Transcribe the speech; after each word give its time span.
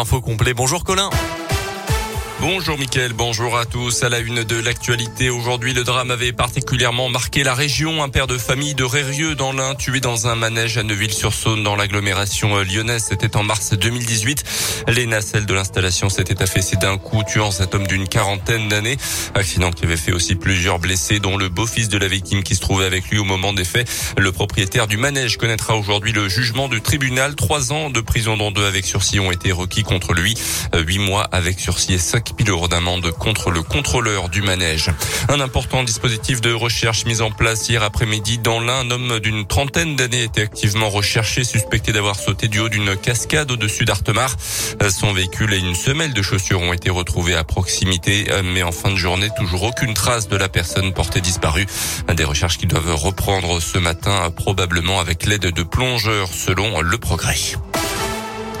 Info 0.00 0.20
complet. 0.20 0.54
Bonjour 0.54 0.84
Colin. 0.84 1.10
Bonjour 2.40 2.78
Mickaël, 2.78 3.12
bonjour 3.14 3.58
à 3.58 3.64
tous. 3.64 4.04
À 4.04 4.08
la 4.08 4.20
une 4.20 4.44
de 4.44 4.54
l'actualité, 4.54 5.28
aujourd'hui, 5.28 5.74
le 5.74 5.82
drame 5.82 6.12
avait 6.12 6.32
particulièrement 6.32 7.08
marqué 7.08 7.42
la 7.42 7.52
région. 7.52 8.00
Un 8.00 8.08
père 8.08 8.28
de 8.28 8.38
famille 8.38 8.76
de 8.76 8.84
Rérieux 8.84 9.34
dans 9.34 9.52
l'Ain, 9.52 9.74
tué 9.74 9.98
dans 9.98 10.28
un 10.28 10.36
manège 10.36 10.78
à 10.78 10.84
Neuville-sur-Saône 10.84 11.64
dans 11.64 11.74
l'agglomération 11.74 12.56
lyonnaise. 12.58 13.06
C'était 13.08 13.36
en 13.36 13.42
mars 13.42 13.72
2018. 13.72 14.44
Les 14.86 15.06
nacelles 15.06 15.46
de 15.46 15.54
l'installation 15.54 16.08
s'étaient 16.10 16.40
affaissées 16.40 16.76
d'un 16.76 16.96
coup, 16.96 17.24
tuant 17.24 17.50
cet 17.50 17.74
homme 17.74 17.88
d'une 17.88 18.06
quarantaine 18.06 18.68
d'années. 18.68 18.98
Accident 19.34 19.72
qui 19.72 19.84
avait 19.84 19.96
fait 19.96 20.12
aussi 20.12 20.36
plusieurs 20.36 20.78
blessés, 20.78 21.18
dont 21.18 21.36
le 21.36 21.48
beau-fils 21.48 21.88
de 21.88 21.98
la 21.98 22.06
victime 22.06 22.44
qui 22.44 22.54
se 22.54 22.60
trouvait 22.60 22.86
avec 22.86 23.10
lui 23.10 23.18
au 23.18 23.24
moment 23.24 23.52
des 23.52 23.64
faits. 23.64 23.90
Le 24.16 24.30
propriétaire 24.30 24.86
du 24.86 24.96
manège 24.96 25.38
connaîtra 25.38 25.76
aujourd'hui 25.76 26.12
le 26.12 26.28
jugement 26.28 26.68
du 26.68 26.80
tribunal. 26.82 27.34
Trois 27.34 27.72
ans 27.72 27.90
de 27.90 28.00
prison 28.00 28.36
dont 28.36 28.52
deux 28.52 28.64
avec 28.64 28.86
sursis 28.86 29.18
ont 29.18 29.32
été 29.32 29.50
requis 29.50 29.82
contre 29.82 30.14
lui. 30.14 30.36
Huit 30.72 31.00
mois 31.00 31.24
avec 31.24 31.58
sursis 31.58 31.94
et 31.94 31.98
cinq 31.98 32.27
000 32.38 32.50
euros 32.50 32.68
d'amende 32.68 33.10
contre 33.12 33.50
le 33.50 33.62
contrôleur 33.62 34.28
du 34.28 34.42
manège. 34.42 34.90
Un 35.28 35.40
important 35.40 35.84
dispositif 35.84 36.40
de 36.40 36.52
recherche 36.52 37.04
mis 37.04 37.20
en 37.20 37.30
place 37.30 37.68
hier 37.68 37.82
après-midi 37.82 38.38
dans 38.38 38.60
l'un. 38.60 38.80
Un 38.80 38.90
homme 38.90 39.20
d'une 39.20 39.46
trentaine 39.46 39.96
d'années 39.96 40.22
était 40.22 40.42
activement 40.42 40.88
recherché, 40.88 41.44
suspecté 41.44 41.92
d'avoir 41.92 42.16
sauté 42.16 42.48
du 42.48 42.60
haut 42.60 42.68
d'une 42.68 42.96
cascade 42.96 43.50
au-dessus 43.50 43.84
d'Artemar. 43.84 44.34
Son 44.90 45.12
véhicule 45.12 45.52
et 45.52 45.58
une 45.58 45.74
semelle 45.74 46.12
de 46.12 46.22
chaussures 46.22 46.60
ont 46.60 46.72
été 46.72 46.90
retrouvés 46.90 47.34
à 47.34 47.44
proximité, 47.44 48.26
mais 48.44 48.62
en 48.62 48.72
fin 48.72 48.90
de 48.90 48.96
journée, 48.96 49.28
toujours 49.36 49.64
aucune 49.64 49.94
trace 49.94 50.28
de 50.28 50.36
la 50.36 50.48
personne 50.48 50.92
portée 50.92 51.20
disparue. 51.20 51.66
Des 52.14 52.24
recherches 52.24 52.58
qui 52.58 52.66
doivent 52.66 52.94
reprendre 52.94 53.60
ce 53.60 53.78
matin, 53.78 54.30
probablement 54.34 55.00
avec 55.00 55.26
l'aide 55.26 55.52
de 55.52 55.62
plongeurs, 55.62 56.28
selon 56.32 56.80
le 56.80 56.98
progrès. 56.98 57.36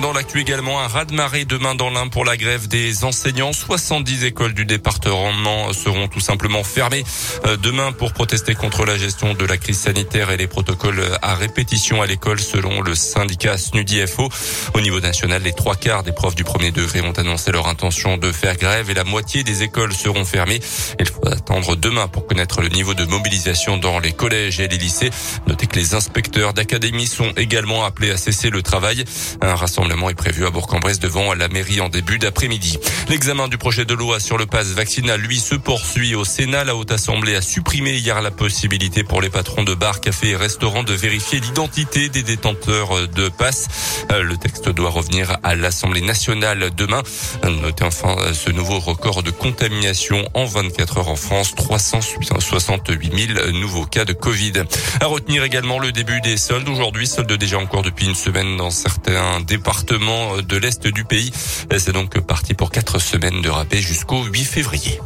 Dans 0.00 0.12
l'actu 0.12 0.40
également, 0.40 0.80
un 0.80 0.88
raz-de-marée 0.88 1.44
demain 1.44 1.74
dans 1.74 1.90
l'Ain 1.90 2.08
pour 2.08 2.24
la 2.24 2.36
grève 2.36 2.66
des 2.66 3.04
enseignants. 3.04 3.52
70 3.52 4.24
écoles 4.24 4.54
du 4.54 4.64
département 4.64 5.72
seront 5.72 6.08
tout 6.08 6.20
simplement 6.20 6.64
fermées 6.64 7.04
euh, 7.46 7.56
demain 7.56 7.92
pour 7.92 8.12
protester 8.12 8.54
contre 8.54 8.84
la 8.84 8.96
gestion 8.96 9.34
de 9.34 9.44
la 9.44 9.58
crise 9.58 9.78
sanitaire 9.78 10.30
et 10.30 10.36
les 10.36 10.46
protocoles 10.46 11.02
à 11.20 11.34
répétition 11.34 12.00
à 12.00 12.06
l'école 12.06 12.40
selon 12.40 12.80
le 12.80 12.94
syndicat 12.94 13.58
SNUDIFO. 13.58 14.28
Au 14.74 14.80
niveau 14.80 14.98
national, 14.98 15.42
les 15.42 15.52
trois 15.52 15.76
quarts 15.76 16.02
des 16.02 16.12
profs 16.12 16.34
du 16.34 16.44
premier 16.44 16.72
degré 16.72 17.02
ont 17.02 17.12
annoncé 17.12 17.52
leur 17.52 17.68
intention 17.68 18.16
de 18.16 18.32
faire 18.32 18.56
grève 18.56 18.90
et 18.90 18.94
la 18.94 19.04
moitié 19.04 19.44
des 19.44 19.62
écoles 19.62 19.92
seront 19.92 20.24
fermées. 20.24 20.60
Il 20.98 21.08
faut 21.08 21.26
attendre 21.28 21.76
demain 21.76 22.08
pour 22.08 22.26
connaître 22.26 22.62
le 22.62 22.68
niveau 22.68 22.94
de 22.94 23.04
mobilisation 23.04 23.76
dans 23.76 23.98
les 23.98 24.12
collèges 24.12 24.58
et 24.58 24.68
les 24.68 24.78
lycées. 24.78 25.10
Notez 25.46 25.66
que 25.66 25.76
les 25.76 25.94
inspecteurs 25.94 26.54
d'académie 26.54 27.06
sont 27.06 27.32
également 27.36 27.84
appelés 27.84 28.10
à 28.10 28.16
cesser 28.16 28.48
le 28.50 28.62
travail. 28.62 29.04
Est 29.90 30.14
prévu 30.14 30.46
à 30.46 30.50
Bourg-en-Bresse 30.50 31.00
devant 31.00 31.34
la 31.34 31.48
mairie 31.48 31.80
en 31.80 31.88
début 31.88 32.18
d'après-midi. 32.18 32.78
L'examen 33.08 33.48
du 33.48 33.58
projet 33.58 33.84
de 33.84 33.94
loi 33.94 34.20
sur 34.20 34.38
le 34.38 34.46
pass 34.46 34.68
vaccinal, 34.68 35.20
lui, 35.20 35.40
se 35.40 35.54
poursuit 35.54 36.14
au 36.14 36.24
Sénat. 36.24 36.64
La 36.64 36.76
Haute 36.76 36.92
Assemblée 36.92 37.34
a 37.34 37.40
supprimé 37.40 37.92
hier 37.94 38.20
la 38.22 38.30
possibilité 38.30 39.02
pour 39.02 39.20
les 39.20 39.30
patrons 39.30 39.64
de 39.64 39.74
bars, 39.74 40.00
cafés 40.00 40.30
et 40.30 40.36
restaurants 40.36 40.82
de 40.82 40.92
vérifier 40.92 41.40
l'identité 41.40 42.08
des 42.08 42.22
détenteurs 42.22 43.08
de 43.08 43.28
pass. 43.28 43.68
Euh, 44.12 44.22
le 44.22 44.36
texte 44.36 44.68
doit 44.68 44.90
revenir 44.90 45.36
à 45.42 45.54
l'Assemblée 45.54 46.02
nationale 46.02 46.70
demain. 46.76 47.02
Notez 47.42 47.84
enfin 47.84 48.16
ce 48.32 48.50
nouveau 48.50 48.78
record 48.78 49.22
de 49.22 49.30
contamination 49.30 50.28
en 50.34 50.44
24 50.44 50.98
heures 50.98 51.08
en 51.08 51.16
France. 51.16 51.54
368 51.54 53.34
000 53.34 53.50
nouveaux 53.52 53.86
cas 53.86 54.04
de 54.04 54.12
Covid. 54.12 54.52
À 55.00 55.06
retenir 55.06 55.44
également 55.44 55.78
le 55.78 55.92
début 55.92 56.20
des 56.20 56.36
soldes. 56.36 56.68
Aujourd'hui, 56.68 57.06
soldes 57.06 57.32
déjà 57.32 57.58
encore 57.58 57.82
depuis 57.82 58.06
une 58.06 58.14
semaine 58.14 58.56
dans 58.56 58.70
certains 58.70 59.40
départements 59.40 59.71
de 59.80 60.56
l'Est 60.56 60.86
du 60.86 61.04
pays. 61.04 61.32
C'est 61.78 61.92
donc 61.92 62.18
parti 62.20 62.54
pour 62.54 62.70
quatre 62.70 62.98
semaines 62.98 63.40
de 63.40 63.48
rappel 63.48 63.80
jusqu'au 63.80 64.24
8 64.24 64.44
février. 64.44 65.00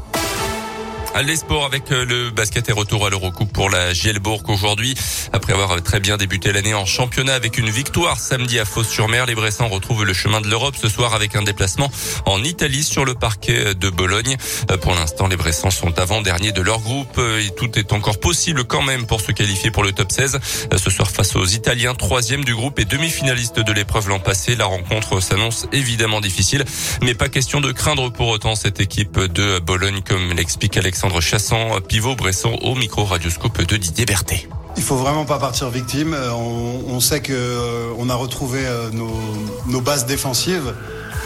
Les 1.25 1.37
sports 1.37 1.65
avec 1.65 1.91
euh, 1.93 2.05
le 2.05 2.31
basket 2.31 2.69
et 2.69 2.73
retour 2.73 3.07
à 3.07 3.11
l'Eurocoupe 3.11 3.51
pour 3.51 3.71
la 3.71 3.95
Gielbourg 3.95 4.43
aujourd'hui. 4.49 4.95
Après 5.33 5.55
avoir 5.55 5.83
très 5.83 5.99
bien 5.99 6.19
débuté 6.19 6.53
l'année 6.53 6.75
en 6.75 6.85
championnat 6.85 7.33
avec 7.33 7.57
une 7.57 7.71
victoire 7.71 8.21
samedi 8.21 8.59
à 8.59 8.67
Fos-sur-Mer, 8.67 9.25
les 9.25 9.35
Bressans 9.35 9.69
retrouvent 9.69 10.05
le 10.05 10.13
chemin 10.13 10.43
de 10.43 10.47
l'Europe 10.47 10.77
ce 10.81 10.91
soir 10.91 11.15
avec 11.15 11.35
un 11.35 11.43
déplacement 11.43 11.91
en 12.27 12.45
Italie 12.45 12.85
sur 12.85 13.07
le 13.07 13.15
parquet 13.15 13.75
de 13.75 13.89
Bologne. 13.89 14.37
Euh, 14.71 14.77
pour 14.77 14.93
l'instant, 14.95 15.27
les 15.27 15.37
Bressans 15.37 15.71
sont 15.71 15.99
avant-derniers 15.99 16.53
de 16.53 16.61
leur 16.61 16.81
groupe 16.81 17.17
euh, 17.17 17.41
et 17.41 17.51
tout 17.55 17.79
est 17.79 17.95
encore 17.95 18.21
possible 18.21 18.65
quand 18.65 18.83
même 18.83 19.07
pour 19.07 19.23
se 19.23 19.33
qualifier 19.33 19.71
pour 19.71 19.85
le 19.85 19.93
top 19.93 20.13
16. 20.13 20.39
Ce 20.77 20.91
soir 20.91 21.11
face 21.11 21.35
aux 21.35 21.47
Italiens, 21.47 21.95
troisième 21.95 22.45
du 22.45 22.55
groupe 22.55 22.79
et 22.79 22.85
demi-finaliste 22.85 23.59
de 23.59 23.73
l'épreuve 23.73 24.11
l'an 24.11 24.21
passé. 24.21 24.55
La 24.55 24.67
rencontre 24.67 25.21
s'annonce 25.21 25.67
évidemment 25.73 26.21
difficile, 26.21 26.65
mais 27.03 27.15
pas 27.15 27.31
question 27.31 27.63
de 27.63 27.73
craindre 27.73 28.13
pour 28.13 28.29
autant 28.29 28.55
cette 28.55 28.81
équipe 28.81 29.19
de 29.19 29.59
Bologne 29.61 30.03
comme 30.07 30.35
l'explique 30.35 30.77
Alexandre 30.77 31.06
Alexandre 31.07 31.23
Chassan, 31.23 31.81
pivot 31.87 32.17
Bresson 32.17 32.59
au 32.63 32.75
micro 32.75 33.05
radioscope 33.05 33.63
de 33.65 33.77
Didier 33.77 34.07
Berthet. 34.07 34.49
Il 34.77 34.83
faut 34.83 34.97
vraiment 34.97 35.25
pas 35.25 35.39
partir 35.39 35.71
victime. 35.71 36.13
Euh, 36.15 36.33
on, 36.33 36.99
sait 36.99 37.21
que 37.21 37.33
euh, 37.33 37.95
on 37.97 38.11
a 38.11 38.15
retrouvé 38.17 38.67
euh, 38.67 38.91
nos 38.91 39.81
bases 39.81 40.07
défensives. 40.07 40.75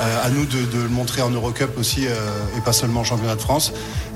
Euh, 0.01 0.27
à 0.27 0.31
nous 0.31 0.47
de, 0.47 0.59
le 0.83 0.89
montrer 0.89 1.21
en 1.21 1.31
Eurocup 1.31 1.77
aussi 1.79 2.07
euh, 2.07 2.13
et 2.57 2.61
pas 2.63 2.73
seulement 2.73 3.01
en 3.01 3.05
championnat 3.05 3.37
de 3.37 3.41
France. 3.41 3.73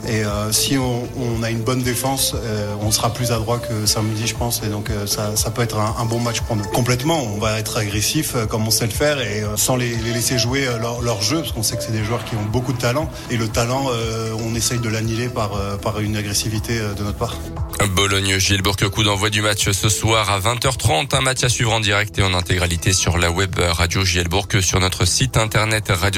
Et 0.08 0.24
euh, 0.24 0.50
si 0.50 0.76
on, 0.78 1.42
a 1.42 1.50
une 1.50 1.62
bonne 1.62 1.82
défense, 1.82 2.34
on 2.80 2.90
sera 2.90 3.12
plus 3.12 3.32
adroit 3.32 3.58
que 3.58 3.86
samedi, 3.86 4.26
je 4.26 4.34
pense. 4.34 4.62
Et 4.62 4.68
donc 4.68 4.90
ça, 5.06 5.50
peut 5.50 5.62
être 5.62 5.78
un, 5.78 6.04
bon 6.04 6.20
match 6.20 6.40
pour 6.42 6.56
nous. 6.56 6.64
Complètement, 6.64 7.22
on 7.22 7.38
va 7.38 7.58
être 7.58 7.78
agressif 7.78 8.34
comme 8.48 8.66
on 8.66 8.70
sait 8.70 8.84
le 8.84 8.92
faire 8.92 9.20
et 9.20 9.42
sans 9.56 9.76
les, 9.76 9.94
laisser 9.96 10.38
jouer 10.38 10.66
leur, 10.80 11.22
jeu, 11.22 11.38
parce 11.38 11.52
qu'on 11.52 11.62
sait 11.62 11.76
que 11.76 11.82
c'est 11.82 11.92
des 11.92 12.04
joueurs 12.04 12.24
qui 12.24 12.34
ont 12.36 12.44
beaucoup 12.44 12.74
de 12.74 12.78
talent. 12.78 13.10
Et 13.30 13.38
le 13.38 13.48
talent, 13.48 13.86
on 14.46 14.54
essaye 14.54 14.78
de 14.78 14.88
l'annihiler 14.90 15.28
par, 15.28 16.00
une 16.00 16.16
agressivité 16.16 16.78
de 16.78 17.02
notre 17.02 17.18
part. 17.18 17.36
Bologne-Gilbourg, 17.94 18.76
coup 18.92 19.04
d'envoi 19.04 19.30
du 19.30 19.40
match 19.40 19.70
ce 19.70 19.88
soir 19.88 20.30
à 20.30 20.38
20h30. 20.38 21.14
Un 21.16 21.20
match 21.22 21.44
à 21.44 21.48
suivre 21.48 21.72
en 21.72 21.80
direct 21.80 22.18
et 22.18 22.22
en 22.22 22.34
intégralité 22.34 22.92
sur 22.92 23.16
la 23.16 23.30
web 23.30 23.58
Radio 23.58 24.04
Gielbourg 24.04 24.48
sur 24.60 24.80
notre 24.80 25.06
site 25.06 25.38
internet. 25.74 26.14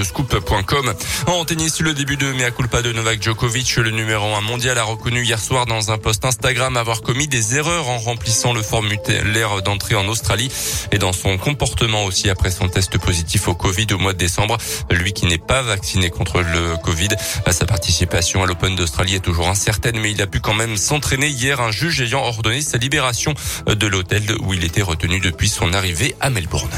En 1.27 1.45
tennis, 1.45 1.81
le 1.81 1.95
début 1.95 2.17
de 2.17 2.33
Mea 2.33 2.51
Culpa 2.51 2.83
de 2.83 2.93
Novak 2.93 3.23
Djokovic, 3.23 3.77
le 3.77 3.91
numéro 3.91 4.35
1 4.35 4.41
mondial, 4.41 4.79
a 4.79 4.83
reconnu 4.83 5.23
hier 5.23 5.39
soir 5.39 5.67
dans 5.67 5.91
un 5.91 5.99
post 5.99 6.25
Instagram 6.25 6.77
avoir 6.77 7.03
commis 7.03 7.29
des 7.29 7.57
erreurs 7.57 7.89
en 7.89 7.99
remplissant 7.99 8.53
le 8.53 8.63
formulaire 8.63 9.63
d'entrée 9.63 9.95
en 9.95 10.07
Australie 10.09 10.51
et 10.93 10.99
dans 10.99 11.13
son 11.13 11.39
comportement 11.39 12.05
aussi 12.05 12.31
après 12.31 12.51
son 12.51 12.69
test 12.69 12.99
positif 12.99 13.49
au 13.49 13.55
Covid 13.55 13.87
au 13.93 13.99
mois 13.99 14.13
de 14.13 14.19
décembre. 14.19 14.59
Lui 14.91 15.13
qui 15.13 15.27
n'est 15.27 15.39
pas 15.39 15.63
vacciné 15.63 16.11
contre 16.11 16.41
le 16.41 16.77
Covid, 16.83 17.09
sa 17.51 17.67
participation 17.67 18.43
à 18.43 18.47
l'Open 18.47 18.77
d'Australie 18.77 19.15
est 19.15 19.21
toujours 19.21 19.49
incertaine, 19.49 19.99
mais 20.01 20.11
il 20.11 20.21
a 20.21 20.27
pu 20.27 20.41
quand 20.41 20.55
même 20.55 20.77
s'entraîner 20.77 21.29
hier 21.29 21.61
un 21.61 21.71
juge 21.71 22.01
ayant 22.01 22.23
ordonné 22.23 22.61
sa 22.61 22.79
libération 22.79 23.35
de 23.67 23.87
l'hôtel 23.87 24.23
où 24.41 24.55
il 24.55 24.65
était 24.65 24.83
retenu 24.83 25.21
depuis 25.21 25.49
son 25.49 25.73
arrivée 25.73 26.15
à 26.21 26.31
Melbourne. 26.31 26.71